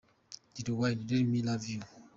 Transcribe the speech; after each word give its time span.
Lil 0.55 0.73
Wayne– 0.79 1.05
“Let 1.09 1.25
Me 1.27 1.41
Love 1.43 1.65
You”. 1.69 1.81